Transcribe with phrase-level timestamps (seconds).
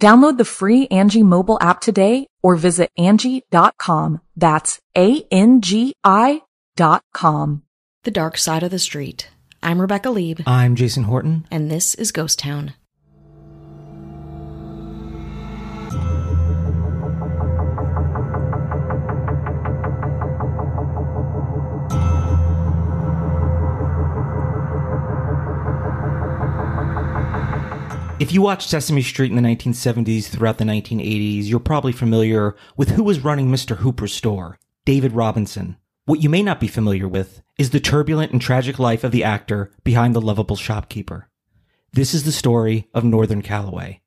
[0.00, 4.20] Download the free Angi mobile app today or visit Angi.com.
[4.36, 6.42] That's A-N-G-I
[6.76, 7.62] dot com.
[8.04, 9.28] The Dark Side of the Street.
[9.60, 11.46] I'm Rebecca Leib, I'm Jason Horton.
[11.50, 12.74] and this is Ghost Town.
[28.20, 32.90] If you watched Sesame Street in the 1970s throughout the 1980s, you're probably familiar with
[32.90, 33.76] who was running Mr.
[33.76, 35.76] Hooper's store, David Robinson.
[36.04, 39.22] What you may not be familiar with is the turbulent and tragic life of the
[39.22, 41.28] actor behind the lovable shopkeeper.
[41.92, 44.00] This is the story of Northern Calloway.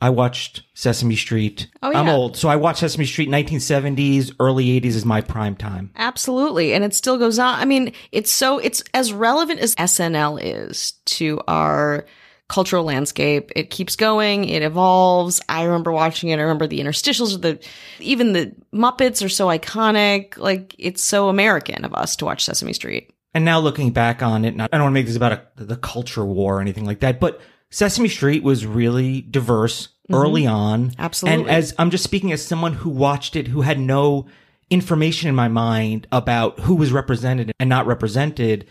[0.00, 1.68] I watched Sesame Street.
[1.82, 2.00] Oh, yeah.
[2.00, 5.90] I'm old, so I watched Sesame Street 1970s, early 80s is my prime time.
[5.94, 6.72] Absolutely.
[6.72, 7.58] And it still goes on.
[7.58, 12.06] I mean, it's so, it's as relevant as SNL is to our
[12.48, 13.52] cultural landscape.
[13.54, 14.46] It keeps going.
[14.46, 15.40] It evolves.
[15.48, 16.38] I remember watching it.
[16.38, 17.58] I remember the interstitials, of the,
[18.00, 20.38] even the Muppets are so iconic.
[20.38, 23.12] Like, it's so American of us to watch Sesame Street.
[23.34, 25.64] And now looking back on it, not, I don't want to make this about a,
[25.64, 27.40] the culture war or anything like that, but
[27.70, 30.14] Sesame Street was really diverse mm-hmm.
[30.14, 30.92] early on.
[30.98, 31.42] Absolutely.
[31.42, 34.26] And as I'm just speaking as someone who watched it, who had no
[34.70, 38.66] information in my mind about who was represented and not represented,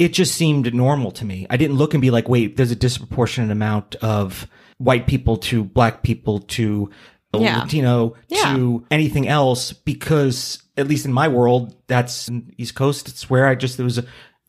[0.00, 1.46] it just seemed normal to me.
[1.50, 5.62] I didn't look and be like, wait, there's a disproportionate amount of white people to
[5.62, 6.90] black people to
[7.34, 7.60] Yeah.
[7.60, 8.54] Latino Yeah.
[8.56, 13.08] to anything else because at least in my world, that's East Coast.
[13.08, 14.04] It's where I just, there was a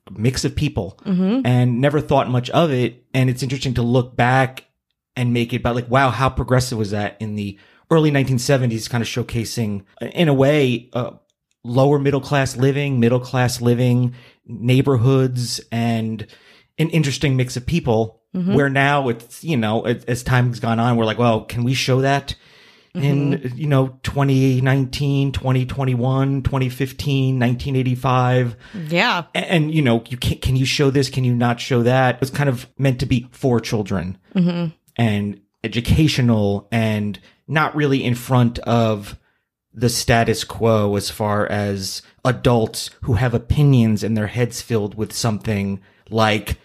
[0.09, 1.45] mix of people Mm-hmm.
[1.45, 3.03] and never thought much of it.
[3.13, 4.66] And it's interesting to look back
[5.18, 7.59] and make it about like, wow, how progressive was that in the
[7.91, 9.83] early 1970s, kind of showcasing
[10.13, 11.12] in a way, uh,
[11.63, 14.13] lower middle class living, middle class living,
[14.46, 16.25] neighborhoods, and
[16.78, 18.19] an interesting mix of people.
[18.34, 18.53] Mm-hmm.
[18.53, 21.74] Where now it's, you know, as, as time's gone on, we're like, well, can we
[21.74, 22.34] show that
[22.94, 28.56] in, you know, 2019, 2021, 2015, 1985?
[28.88, 29.25] Yeah.
[29.35, 32.19] and, and, you know you can can you show this can you not show that
[32.22, 34.18] it's kind of meant to be for children
[34.97, 39.18] and educational and not really in front of
[39.74, 45.14] the status quo as far as adults who have opinions and their heads filled with
[45.14, 46.58] something like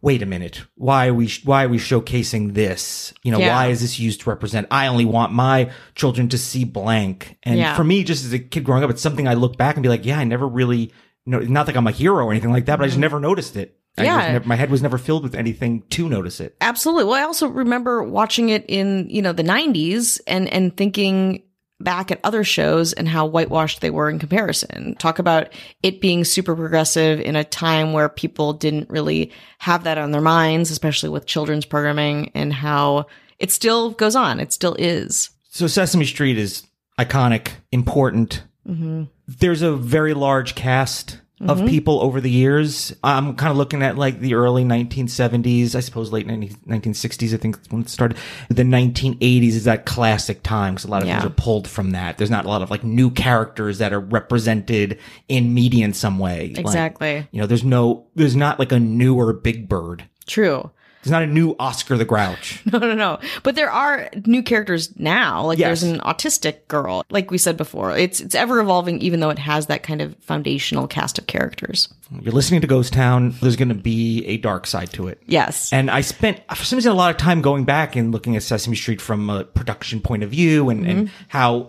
[0.00, 3.54] wait a minute why are we why are we showcasing this you know Yeah.
[3.56, 7.58] why is this used to represent i only want my children to see blank and
[7.58, 7.74] Yeah.
[7.74, 9.88] for me just as a kid growing up it's something i look back and be
[9.88, 10.92] like yeah i never really
[11.26, 13.00] no not like i'm a hero or anything like that but i just mm-hmm.
[13.02, 14.32] never noticed it Yeah.
[14.32, 17.04] never, my head was never filled with anything to notice it Absolutely.
[17.06, 21.42] Well, I also remember watching it in, you know, the 90s and and thinking
[21.80, 24.96] back at other shows and how whitewashed they were in comparison.
[24.98, 25.52] Talk about
[25.82, 30.20] it being super progressive in a time where people didn't really have that on their
[30.20, 33.06] minds, especially with children's programming and how
[33.38, 34.40] it still goes on.
[34.40, 35.30] It still is.
[35.50, 36.64] so sesame street is
[36.98, 39.04] iconic important Mm-hmm.
[39.26, 41.68] there's a very large cast of mm-hmm.
[41.68, 42.94] people over the years.
[43.04, 47.36] I'm kind of looking at like the early 1970s, I suppose late 19, 1960s, I
[47.36, 48.18] think when it started.
[48.48, 51.20] The 1980s is that classic time because a lot of Yeah.
[51.20, 52.18] things are pulled from that.
[52.18, 54.98] There's not a lot of like new characters that are represented
[55.28, 56.48] in media in some way.
[56.56, 57.28] Like, Exactly.
[57.30, 60.04] you know, there's no, there's not like a newer Big Bird.
[60.26, 60.70] True.
[61.02, 62.62] There's not a new Oscar the Grouch.
[62.72, 63.18] No, no, no.
[63.42, 65.46] But there are new characters now.
[65.46, 65.80] Like Yes.
[65.80, 67.04] there's an autistic girl.
[67.10, 70.14] Like we said before, it's it's ever evolving, even though it has that kind of
[70.20, 71.88] foundational cast of characters.
[72.20, 73.34] You're listening to Ghost Town.
[73.40, 75.22] There's going to be a dark side to it.
[75.26, 75.72] Yes.
[75.72, 78.42] And I spent, for some reason, a lot of time going back and looking at
[78.42, 81.14] Sesame Street from a production point of view and, and mm-hmm.
[81.28, 81.68] how,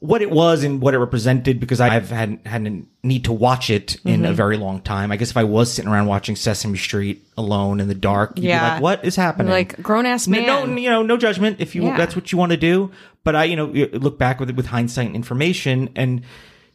[0.00, 3.70] what it was and what it represented because I've had, had a need to watch
[3.70, 4.36] it in a mm-hmm.
[4.36, 5.10] very long time.
[5.10, 8.44] I guess if I was sitting around watching Sesame Street alone in the dark, you'd
[8.44, 8.60] Yeah.
[8.60, 9.50] be like, what is happening?
[9.50, 10.46] like grown ass man.
[10.46, 11.96] No, no, you know, no judgment if you Yeah.
[11.96, 12.90] that's what you want to do.
[13.24, 16.22] But I, you know, look back with with hindsight and information, and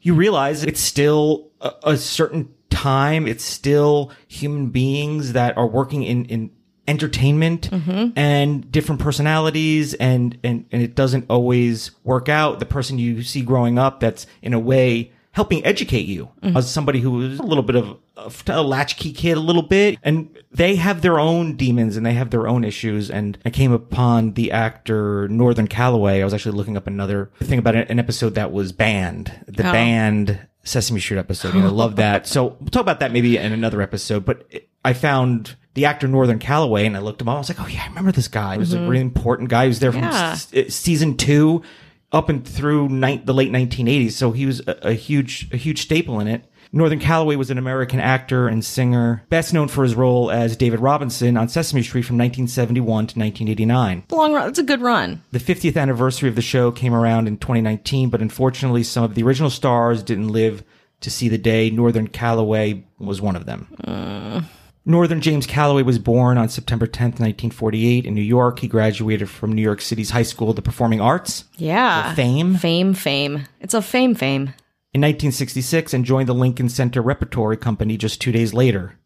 [0.01, 3.27] you realize it's still a, a certain time.
[3.27, 6.51] It's still human beings that are working in, in
[6.87, 8.17] entertainment mm-hmm.
[8.17, 12.59] and different personalities and, and, and it doesn't always work out.
[12.59, 16.57] The person you see growing up that's in a way helping educate you mm-hmm.
[16.57, 19.97] as somebody who is a little bit of of a latchkey kid a little bit.
[20.03, 23.09] And they have their own demons and they have their own issues.
[23.09, 26.21] And i came upon the actor northern calloway.
[26.21, 29.31] I was actually looking up another thing about an episode that was banned.
[29.47, 29.71] The Oh.
[29.71, 31.55] banned sesame street episode.
[31.55, 32.27] And i love that.
[32.31, 34.25] So we'll talk about that maybe in another episode.
[34.25, 34.47] But
[34.85, 37.67] i found the actor northern calloway and i looked him up i was like oh
[37.67, 40.01] yeah i remember this guy he was a really important guy he was there from
[40.03, 40.31] Yeah.
[40.31, 41.61] s- uh, season two
[42.13, 44.11] up and through ni- the late 1980s.
[44.11, 46.43] So he was a, a huge, a huge staple in it.
[46.73, 50.81] Northern Calloway was an American actor and singer, best known for his role as David
[50.81, 54.03] Robinson on Sesame Street from 1971 to 1989.
[54.11, 54.49] Long run.
[54.49, 55.23] It's a good run.
[55.31, 59.23] The 50th anniversary of the show came around in 2019, but unfortunately, some of the
[59.23, 60.65] original stars didn't live
[60.99, 61.69] to see the day.
[61.69, 63.67] Northern Calloway was one of them.
[64.85, 68.59] Northern James Calloway was born on September 10th, 1948 in New York.
[68.59, 71.45] He graduated from New York City's High School of the Performing Arts.
[71.57, 72.15] Yeah.
[72.15, 72.55] Fame.
[72.55, 73.43] Fame, fame.
[73.59, 74.53] It's a fame, fame.
[74.93, 78.97] In 1966 and joined the Lincoln Center Repertory Company just two days later.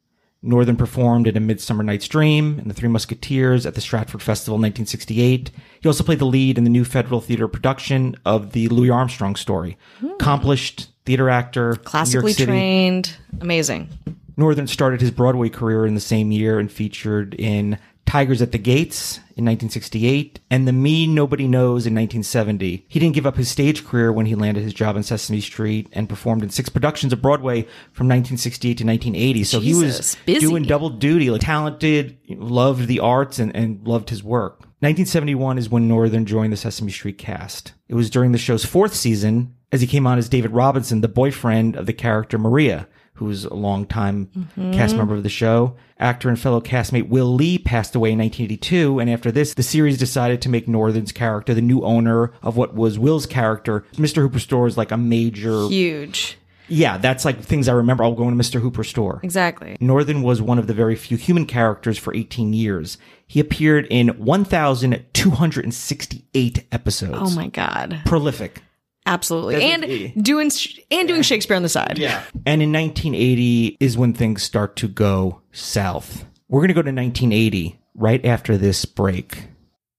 [0.41, 4.55] Northern performed in A Midsummer Night's Dream and The Three Musketeers at the Stratford Festival
[4.55, 5.51] in 1968.
[5.81, 9.35] He also played the lead in the new Federal Theater production of the Louis Armstrong
[9.35, 9.77] story.
[9.99, 10.11] Hmm.
[10.11, 13.17] Accomplished theater actor, Classically trained.
[13.41, 13.89] Amazing.
[14.37, 18.57] Northern started his Broadway career in the same year and featured in Tigers at the
[18.57, 22.85] Gates in 1968 and The Me Nobody Knows in 1970.
[22.87, 25.89] He didn't give up his stage career when he landed his job on Sesame Street
[25.91, 29.43] and performed in six productions of Broadway from 1968 to 1980.
[29.43, 30.39] So he was busy.
[30.39, 34.59] doing double duty, like talented, loved the arts and, and loved his work.
[34.79, 37.73] 1971 is when Northern joined the Sesame Street cast.
[37.89, 41.07] It was during the show's fourth season as he came on as David Robinson, the
[41.07, 44.73] boyfriend of the character Maria, who's a longtime mm-hmm.
[44.73, 45.75] cast member of the show.
[45.97, 49.97] Actor and fellow castmate Will Lee passed away in 1982, and after this, the series
[49.97, 53.85] decided to make Northern's character the new owner of what was Will's character.
[53.93, 54.17] Mr.
[54.17, 55.67] Hooper Store is like a major.
[55.67, 56.37] Huge.
[56.67, 58.03] Yeah, that's like things I remember.
[58.03, 58.59] I'll go into Mr.
[58.59, 59.19] Hooper Store.
[59.23, 59.77] Exactly.
[59.79, 62.97] Northern was one of the very few human characters for 18 years.
[63.27, 67.17] He appeared in 1,268 episodes.
[67.19, 68.01] Oh my God.
[68.05, 68.61] Prolific.
[69.05, 69.55] Absolutely.
[69.55, 70.51] That's And a- doing
[70.91, 71.97] and doing Shakespeare on the side.
[71.97, 72.23] Yeah.
[72.45, 76.25] And in 1980 is when things start to go south.
[76.47, 79.47] We're going to go to 1980 right after this break.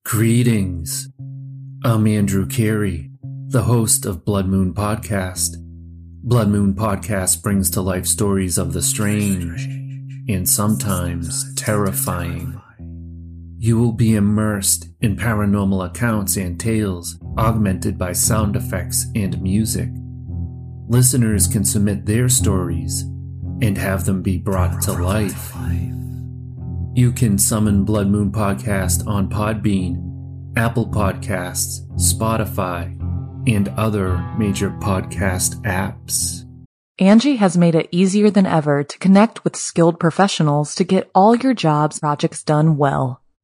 [0.04, 1.08] Greetings.
[1.84, 3.10] I'm Andrew Carey,
[3.48, 5.56] the host of Blood Moon Podcast.
[6.22, 9.64] Blood Moon Podcast brings to life stories of the strange
[10.28, 12.60] and sometimes terrifying.
[13.66, 19.88] You will be immersed in paranormal accounts and tales augmented by sound effects and music.
[20.88, 23.00] Listeners can submit their stories
[23.60, 25.52] and have them be brought to life.
[26.94, 32.96] You can summon Blood Moon Podcast on Podbean, Apple Podcasts, Spotify,
[33.48, 36.44] and other major podcast apps.
[37.00, 41.34] Angi has made it easier than ever to connect with skilled professionals to get all
[41.34, 43.22] your jobs projects done well.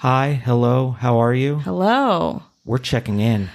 [0.00, 1.56] Hi, hello, how are you?
[1.60, 2.42] Hello.
[2.66, 3.48] We're checking in.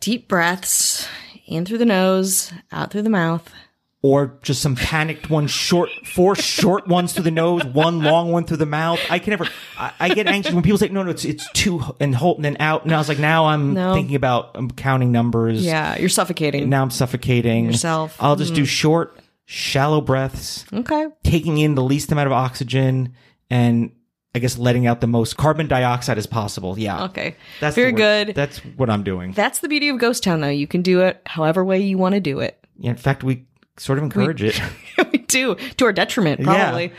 [0.00, 1.06] Deep breaths
[1.46, 3.52] in through the nose, out through the mouth.
[4.00, 8.44] Or just some panicked ones, short, four short ones through the nose, one long one
[8.44, 8.98] through the mouth.
[9.10, 9.46] I can never,
[9.78, 12.44] I, I get anxious when people say, no, no, it's, it's two and hold and
[12.46, 12.84] then out.
[12.84, 13.94] And I was like, now I'm No.
[13.94, 15.62] thinking about, I'm counting numbers.
[15.64, 16.70] Yeah, you're suffocating.
[16.70, 18.16] Now I'm suffocating Yourself.
[18.18, 18.66] I'll just do mm.
[18.66, 21.06] short, shallow breaths, Okay.
[21.22, 23.14] taking in the least amount of oxygen
[23.50, 23.92] and
[24.34, 26.78] I guess letting out the most carbon dioxide as possible.
[26.78, 27.04] Yeah.
[27.04, 27.36] Okay.
[27.60, 28.34] That's Very good.
[28.34, 29.32] That's what I'm doing.
[29.32, 30.48] That's the beauty of Ghost Town, though.
[30.48, 32.58] You can do it however way you want to do it.
[32.78, 33.44] Yeah, in fact, we
[33.76, 34.60] sort of encourage it.
[35.12, 36.92] we do to our detriment, probably.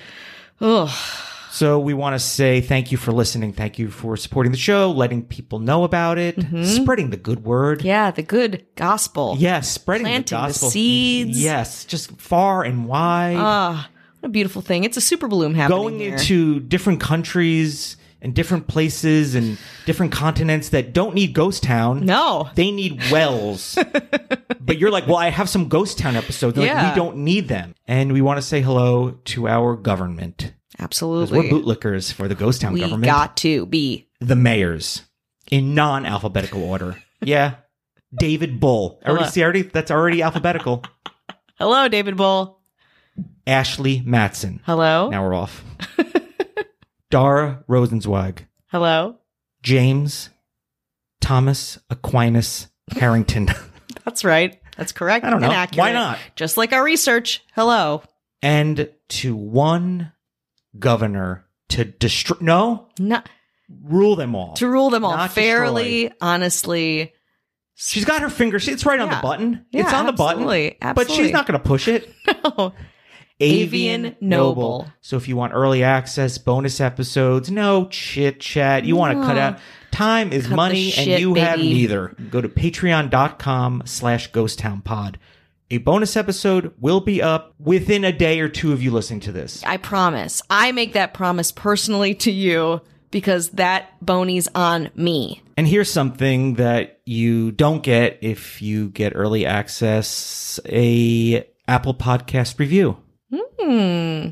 [0.62, 0.90] Ugh.
[1.54, 3.54] So we want to say thank you for listening.
[3.54, 6.36] Thank you for supporting the show, letting people know about it,
[6.66, 7.80] spreading the good word.
[7.80, 7.88] Mm-hmm.
[7.88, 9.36] Yeah, the good gospel.
[9.38, 10.72] Yes, spreading Planting the gospel.
[10.72, 11.44] Planting the seeds.
[11.44, 13.38] Yes, just far and wide.
[13.38, 13.93] Ah, what
[14.24, 14.84] a beautiful thing.
[14.84, 16.14] It's a super bloom happening going here.
[16.14, 22.06] into different countries and different places and different continents that don't need Ghost Town.
[22.06, 22.50] No.
[22.56, 23.78] They need wells.
[24.62, 26.56] but you're like, well, I have some Ghost Town episodes.
[26.56, 26.84] They're Yeah.
[26.84, 27.76] Like, we don't need them.
[27.86, 30.54] And we want to say hello to our government.
[30.80, 31.38] Absolutely.
[31.38, 33.06] We're bootlickers for the Ghost Town we government.
[33.06, 34.08] got to be.
[34.22, 35.02] the mayors
[35.52, 36.98] in non alphabetical order.
[37.22, 37.56] Yeah.
[38.18, 39.00] David Bull.
[39.04, 39.32] I already Hello.
[39.32, 40.84] see already that's already alphabetical.
[41.60, 42.62] Hello, David Bull.
[43.46, 44.62] Ashley Matson.
[44.66, 45.10] Hello.
[45.10, 45.64] Now we're off.
[47.10, 48.40] Dara Rosenzweig.
[48.68, 49.18] Hello.
[49.62, 50.30] James
[51.22, 53.50] Thomas Aquinas Harrington.
[54.06, 54.60] That's right.
[54.78, 55.26] That's correct.
[55.26, 55.48] I don't know.
[55.48, 55.78] and accurate.
[55.80, 56.18] Why not?
[56.36, 57.44] Just like our research.
[57.54, 58.02] Hello.
[58.42, 60.12] and to one
[60.80, 63.30] governor to destroy no, Not
[63.84, 64.54] rule them all.
[64.56, 67.14] to rule them all Not fairly, honestly.
[67.76, 68.58] She's got her finger.
[68.58, 69.66] It's right on the button.
[69.72, 70.44] Yeah, it's on the button.
[70.44, 70.78] absolutely.
[70.82, 72.10] But she's not going to push it.
[72.58, 72.74] No.
[73.44, 74.88] Avian Noble.
[75.02, 79.38] So if you want early access, bonus episodes, no chit chat, you want to cut
[79.38, 79.60] out
[79.94, 81.74] time is Cut the money shit, and you have baby.
[81.74, 82.16] neither.
[82.30, 85.20] Go to patreon.com slash ghost town pod.
[85.72, 89.32] A bonus episode will be up within a day or two of you listening to
[89.32, 89.64] this.
[89.66, 90.42] I promise.
[90.50, 92.82] I make that promise personally to you
[93.12, 95.42] because that Boney's on me.
[95.58, 102.60] And here's something that you don't get if you get early access, a Apple podcast
[102.60, 102.98] review.
[103.60, 104.30] Hmm.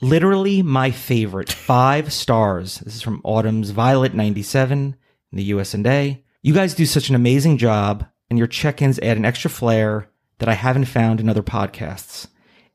[0.00, 1.52] literally my favorite.
[1.52, 2.78] Five stars.
[2.80, 4.96] This is from Autumn's Violet 97
[5.32, 6.22] in the US and A.
[6.42, 10.10] You guys do such an amazing job, and your check ins add an extra flair
[10.38, 12.26] that I haven't found in other podcasts.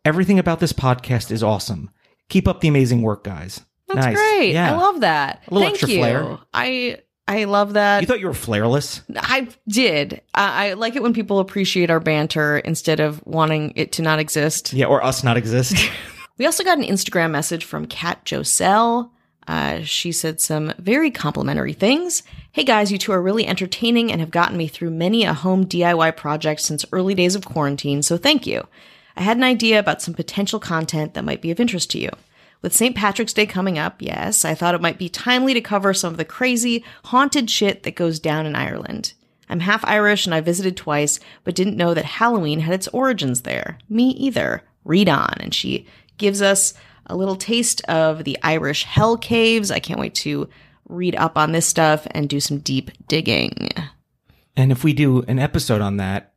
[0.05, 1.89] Everything about this podcast is awesome.
[2.29, 3.61] Keep up the amazing work, guys.
[3.87, 4.15] That's nice.
[4.15, 4.53] great.
[4.53, 4.73] Yeah.
[4.73, 5.43] I love that.
[5.47, 5.99] A little Thank extra you.
[5.99, 6.37] flair.
[6.53, 6.97] I
[7.29, 8.01] I love that.
[8.01, 9.01] You thought you were flairless?
[9.15, 10.21] I did.
[10.33, 14.17] I, I like it when people appreciate our banter instead of wanting it to not
[14.17, 14.73] exist.
[14.73, 15.77] Yeah, or us not exist.
[16.39, 19.11] We also got an Instagram message from Kat Joselle.
[19.45, 22.23] Uh, she said some very complimentary things.
[22.53, 25.65] Hey guys, you two are really entertaining and have gotten me through many a home
[25.65, 28.65] DIY project since early days of quarantine, so thank you.
[29.17, 32.09] I had an idea about some potential content that might be of interest to you.
[32.61, 32.95] With St.
[32.95, 36.17] Patrick's Day coming up, yes, I thought it might be timely to cover some of
[36.17, 39.13] the crazy, haunted shit that goes down in Ireland.
[39.49, 43.41] I'm half Irish and I visited twice, but didn't know that Halloween had its origins
[43.41, 43.79] there.
[43.89, 44.63] Me either.
[44.83, 45.33] Read on.
[45.39, 45.87] And she
[46.17, 46.73] gives us
[47.07, 49.71] a little taste of the Irish hell caves.
[49.71, 50.49] I can't wait to
[50.87, 53.69] read up on this stuff and do some deep digging.
[54.55, 56.28] and if we do an episode on that,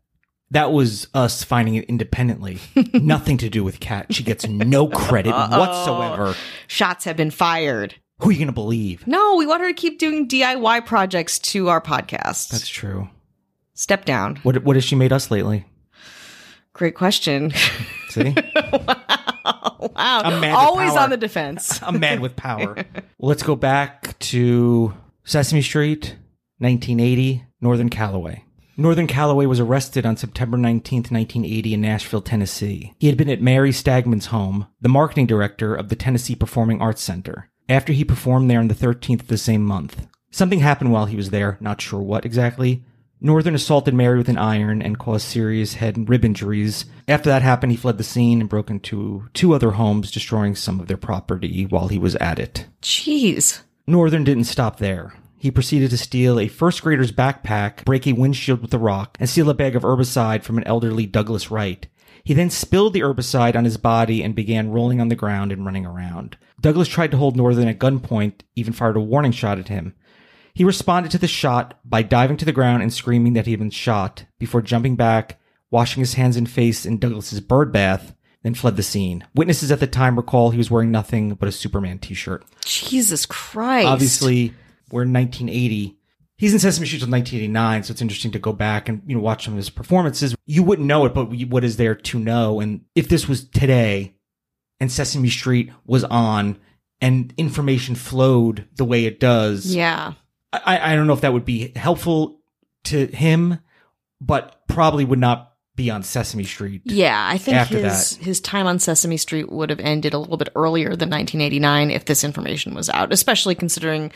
[0.52, 2.58] that was us finding it independently.
[2.94, 4.12] Nothing to do with Kat.
[4.14, 6.34] She gets no credit whatsoever.
[6.66, 7.94] Shots have been fired.
[8.20, 9.06] Who are you going to believe?
[9.06, 12.50] No, we want her to keep doing DIY projects to our podcast.
[12.50, 13.08] That's true.
[13.74, 14.36] Step down.
[14.42, 15.64] What what has she made us lately?
[16.74, 17.52] Great question.
[18.10, 18.34] See,
[19.44, 20.22] wow.
[20.24, 21.80] A man Always on the defense.
[21.82, 22.76] a man with power.
[23.18, 24.94] Let's go back to
[25.24, 26.16] Sesame Street,
[26.58, 28.44] 1980, Northern Calloway.
[28.76, 32.94] Northern Calloway was arrested on September 19th, 1980 in Nashville, Tennessee.
[32.98, 37.02] He had been at Mary Stagman's home, the marketing director of the Tennessee Performing Arts
[37.02, 40.06] Center, after he performed there on the 13th of the same month.
[40.30, 42.82] Something happened while he was there, not sure what exactly.
[43.20, 46.86] Northern assaulted Mary with an iron and caused serious head and rib injuries.
[47.06, 50.80] After that happened, he fled the scene and broke into two other homes, destroying some
[50.80, 52.66] of their property while he was at it.
[52.80, 53.60] Jeez.
[53.86, 55.12] Northern didn't stop there.
[55.42, 59.28] He proceeded to steal a first grader's backpack, break a windshield with a rock, and
[59.28, 61.84] steal a bag of herbicide from an elderly Douglas Wright.
[62.22, 65.66] He then spilled the herbicide on his body and began rolling on the ground and
[65.66, 66.36] running around.
[66.60, 69.96] Douglas tried to hold Northern at gunpoint, even fired a warning shot at him.
[70.54, 73.58] He responded to the shot by diving to the ground and screaming that he had
[73.58, 75.40] been shot before jumping back,
[75.72, 79.26] washing his hands and face in Douglas's bird bath, then fled the scene.
[79.34, 82.44] Witnesses at the time recall he was wearing nothing but a Superman t-shirt.
[82.64, 83.88] Jesus Christ.
[83.88, 84.54] Obviously,
[84.92, 85.98] we're in 1980.
[86.36, 89.22] He's in Sesame Street until 1989, so it's interesting to go back and you know
[89.22, 90.34] watch some of his performances.
[90.46, 92.60] You wouldn't know it, but what is there to know?
[92.60, 94.14] And if this was today,
[94.80, 96.58] and Sesame Street was on,
[97.00, 100.14] and information flowed the way it does, Yeah.
[100.52, 102.40] I, I don't know if that would be helpful
[102.84, 103.60] to him,
[104.20, 106.82] but probably would not be on Sesame Street.
[106.84, 110.36] Yeah, I think After his his time on Sesame Street would have ended a little
[110.36, 114.12] bit earlier than 1989 if this information was out, especially considering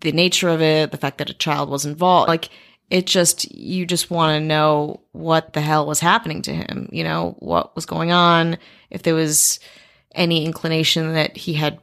[0.00, 2.28] the nature of it, the fact that a child was involved.
[2.28, 2.50] Like
[2.90, 7.04] it just you just want to know what the hell was happening to him, you
[7.04, 8.58] know, what was going on,
[8.90, 9.60] if there was
[10.14, 11.78] any inclination that he had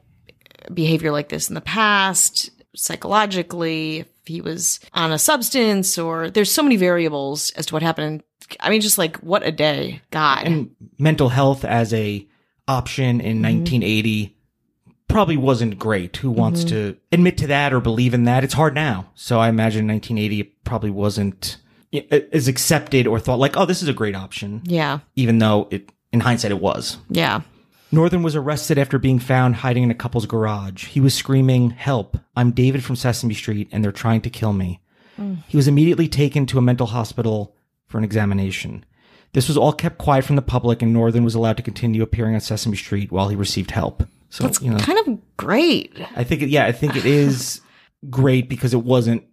[0.73, 6.51] behavior like this in the past, psychologically, if he was on a substance, or there's
[6.51, 8.23] so many variables as to what happened.
[8.59, 10.45] I mean, just like what a day, God.
[10.45, 12.27] and mental health as a
[12.67, 13.57] option in Mm-hmm.
[13.59, 14.37] 1980
[15.07, 16.17] probably wasn't great.
[16.17, 16.69] Who wants Mm-hmm.
[16.69, 18.43] to admit to that or believe in that?
[18.43, 19.11] It's hard now.
[19.15, 21.57] So I imagine 1980 probably wasn't
[22.31, 25.91] as accepted or thought like, oh, this is a great option, yeah, even though it
[26.11, 26.97] in hindsight it was.
[27.09, 27.41] yeah.
[27.93, 30.87] Northern was arrested after being found hiding in a couple's garage.
[30.87, 34.81] He was screaming, Help, I'm David from Sesame Street and they're trying to kill me.
[35.19, 35.43] Mm.
[35.47, 38.83] He was immediately taken to a mental hospital for an examination.
[39.33, 42.33] This was all kept quiet from the public and Northern was allowed to continue appearing
[42.33, 44.03] on Sesame Street while he received help.
[44.31, 45.95] So, That's you know, kind of great.
[46.15, 47.61] I think, it, yeah, I think it is
[48.09, 49.23] great because it wasn't,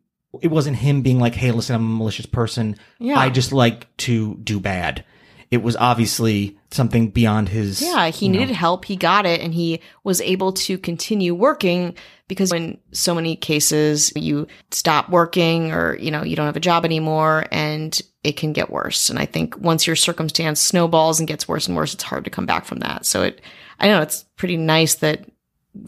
[0.43, 2.77] it wasn't him being like, Hey, listen, I'm a malicious person.
[2.99, 3.19] Yeah.
[3.19, 5.05] I just like to do bad.
[5.51, 7.83] It was obviously something beyond his.
[7.83, 8.85] Yeah, he you know, needed help.
[8.85, 11.97] He got it and he was able to continue working
[12.29, 16.61] because in so many cases you stop working or, you know, you don't have a
[16.61, 19.11] job anymore and it can get worse.
[19.11, 22.31] And I think once your circumstance snowballs and gets worse and worse, it's hard to
[22.31, 23.05] come back from that.
[23.05, 23.41] So it,
[23.81, 25.29] I know it's pretty nice that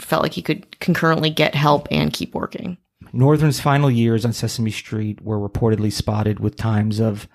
[0.00, 2.78] felt like he could concurrently get help and keep working.
[3.12, 7.28] Northern's final years on Sesame Street were reportedly spotted with times of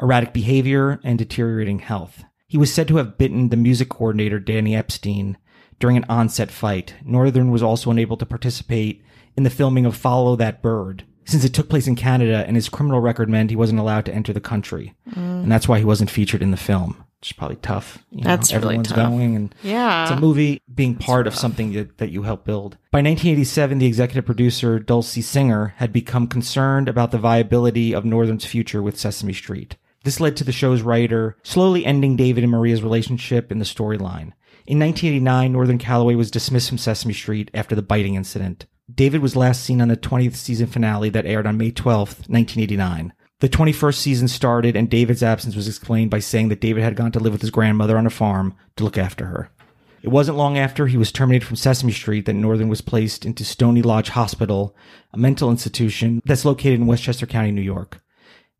[0.00, 2.24] erratic behavior and deteriorating health.
[2.46, 5.36] He was said to have bitten the music coordinator Danny Epstein
[5.80, 6.94] during an onset fight.
[7.04, 9.02] Northern was also unable to participate
[9.36, 12.68] in the filming of Follow That Bird, since it took place in Canada and his
[12.68, 14.94] criminal record meant he wasn't allowed to enter the country.
[15.10, 15.44] Mm.
[15.44, 17.02] And that's why he wasn't featured in the film.
[17.20, 17.98] Which is probably tough.
[18.10, 18.96] You know, That's really tough.
[18.96, 20.02] going and Yeah.
[20.02, 22.76] it's a movie being part of something that, that you helped build.
[22.92, 28.44] By 1987, the executive producer, Dulcy Singer, had become concerned about the viability of Northern's
[28.44, 29.76] future with Sesame Street.
[30.04, 34.32] This led to the show's writer slowly ending David and Maria's relationship in the storyline.
[34.66, 38.66] In 1989, Northern Calloway was dismissed from Sesame Street after the biting incident.
[38.94, 43.14] David was last seen on the 20th season finale that aired on May 12, 1989.
[43.40, 47.12] The 21st season started, and David's absence was explained by saying that David had gone
[47.12, 49.50] to live with his grandmother on a farm to look after her.
[50.02, 53.42] It wasn't long after he was terminated from Sesame Street that Northern was placed into
[53.42, 54.76] Stony Lodge Hospital,
[55.14, 58.02] a mental institution that's located in Westchester County, New York.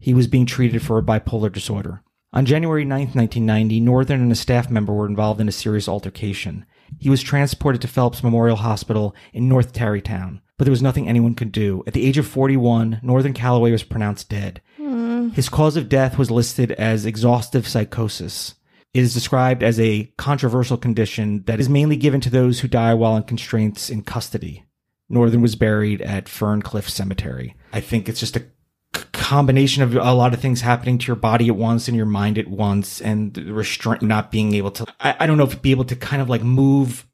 [0.04, 2.02] He was being treated for a bipolar disorder.
[2.34, 6.66] On January 9th, 1990, Northern and a staff member were involved in a serious altercation.
[6.98, 11.34] He was transported to Phelps Memorial Hospital in North Tarrytown, but there was nothing anyone
[11.34, 11.82] could do.
[11.86, 14.60] At the age of 41, Northern Calloway was pronounced dead.
[15.32, 18.56] His cause of death was listed as exhaustive psychosis.
[18.92, 22.92] It is described as a controversial condition that is mainly given to those who die
[22.92, 24.66] while in constraints in custody.
[25.08, 27.56] Northern was buried at Ferncliff Cemetery.
[27.72, 28.44] I think it's just a
[29.34, 32.38] combination of a lot of things happening to your body at once and your mind
[32.38, 35.86] at once and restraint not being able to I, I don't know if be able
[35.86, 37.04] to kind of like move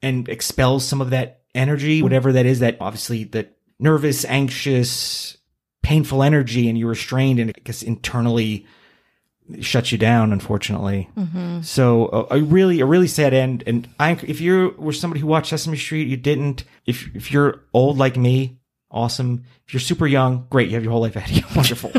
[0.00, 5.36] and expel some of that energy whatever that is that obviously that nervous anxious
[5.82, 8.66] painful energy and you're restrained and I guess internally
[9.60, 11.10] shuts you down unfortunately.
[11.62, 13.62] So uh, a really a really sad end.
[13.66, 17.60] And I if you were somebody who watched Sesame Street you didn't if if you're
[17.74, 18.58] old like me
[18.90, 19.44] awesome.
[19.66, 20.68] If you're super young great.
[20.68, 21.44] You have your whole life ahead of you.
[21.56, 21.92] Wonderful.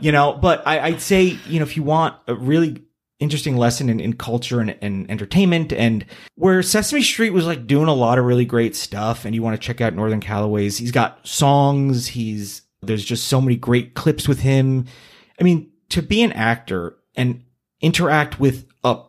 [0.00, 2.82] You know but I, I'd say you know if you want a really
[3.20, 7.88] interesting lesson in, in culture and, and entertainment and where Sesame Street was like doing
[7.88, 10.92] a lot of really great stuff and you want to check out Northern Calloway's he's
[10.92, 14.86] got songs he's there's just so many great clips with him.
[15.40, 17.44] I mean to be an actor and
[17.80, 19.02] interact with a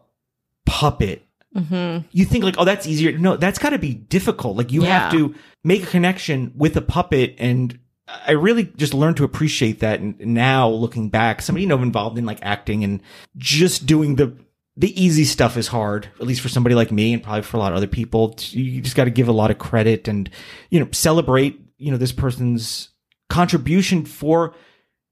[0.66, 1.25] puppet
[1.56, 2.08] Mm-hmm.
[2.12, 3.18] you think like, oh, that's easier.
[3.18, 4.58] No, that's got to be difficult.
[4.58, 9.18] Like you have to make a connection with a puppet, and I really just learned
[9.18, 10.00] to appreciate that.
[10.00, 13.02] And now looking back, somebody you know involved in like acting and
[13.38, 14.36] just doing the
[14.78, 17.60] the easy stuff is hard, at least for somebody like me, and probably for a
[17.60, 18.36] lot of other people.
[18.50, 20.30] You just got to give a lot of credit and
[20.70, 22.90] you know celebrate you know this person's
[23.30, 24.54] contribution for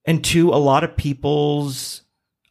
[0.06, 2.02] and to a lot of people's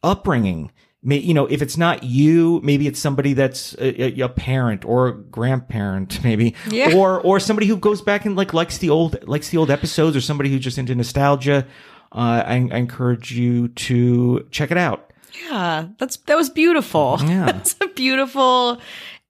[0.01, 0.71] upbringing.
[1.05, 5.07] May, you know, if it's not you, maybe it's somebody that's a, a, parent or
[5.07, 6.95] a grandparent, maybe, Yeah.
[6.95, 10.15] or or somebody who goes back and like likes the old likes the old episodes,
[10.15, 11.67] or somebody who's just into nostalgia.
[12.11, 15.11] Uh, I, I encourage you to check it out.
[15.49, 17.17] Yeah, that's that was beautiful.
[17.21, 17.45] Yeah.
[17.51, 18.79] that's a beautiful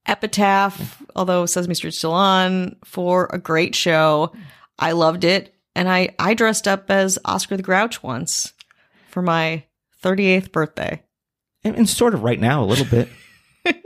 [0.06, 1.02] epitaph.
[1.16, 4.34] Although Sesame Street's still on for a great show,
[4.78, 8.54] I loved it, and I I dressed up as Oscar the Grouch once
[9.10, 9.64] for my
[10.04, 11.03] 38th birthday.
[11.64, 13.10] And, and sort of right now a little bit.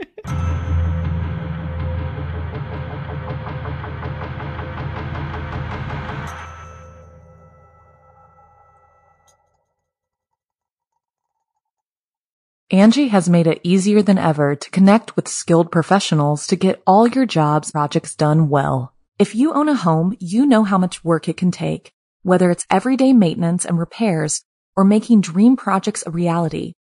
[12.70, 17.08] Angi has made it easier than ever to connect with skilled professionals to get all
[17.08, 18.92] your jobs projects done well.
[19.18, 22.66] If you own a home, you know how much work it can take, whether it's
[22.68, 24.42] everyday maintenance and repairs
[24.76, 26.74] or making dream projects a reality.